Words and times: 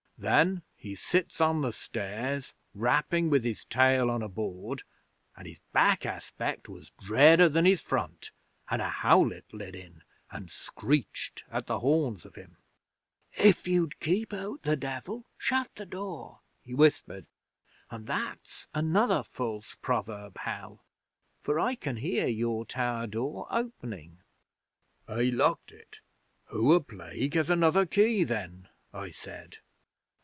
Then 0.23 0.61
he 0.75 0.93
sits 0.93 1.41
on 1.41 1.63
the 1.63 1.73
stairs, 1.73 2.53
rapping 2.75 3.31
with 3.31 3.43
his 3.43 3.65
tail 3.65 4.11
on 4.11 4.21
a 4.21 4.27
board, 4.29 4.83
and 5.35 5.47
his 5.47 5.57
back 5.73 6.05
aspect 6.05 6.69
was 6.69 6.91
dreader 7.01 7.49
than 7.49 7.65
his 7.65 7.81
front, 7.81 8.29
and 8.69 8.83
a 8.83 8.87
howlet 8.87 9.51
lit 9.51 9.73
in, 9.75 10.03
and 10.29 10.51
screeched 10.51 11.43
at 11.49 11.65
the 11.65 11.79
horns 11.79 12.23
of 12.23 12.35
him. 12.35 12.57
'"If 13.31 13.67
you'd 13.67 13.99
keep 13.99 14.31
out 14.31 14.61
the 14.61 14.75
Devil, 14.75 15.25
shut 15.39 15.71
the 15.73 15.87
door," 15.87 16.41
he 16.61 16.75
whispered. 16.75 17.25
"And 17.89 18.05
that's 18.05 18.67
another 18.75 19.23
false 19.23 19.73
proverb, 19.81 20.37
Hal, 20.37 20.83
for 21.41 21.59
I 21.59 21.73
can 21.73 21.95
hear 21.97 22.27
your 22.27 22.63
tower 22.63 23.07
door 23.07 23.47
opening." 23.49 24.19
'"I 25.07 25.23
locked 25.33 25.71
it. 25.71 25.99
Who 26.49 26.73
a 26.73 26.79
plague 26.79 27.33
has 27.33 27.49
another 27.49 27.87
key, 27.87 28.23
then?" 28.23 28.67
I 28.93 29.09
said. 29.09 29.57